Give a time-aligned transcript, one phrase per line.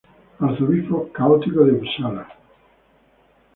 [0.39, 2.25] Arzobispo católico de Upsala.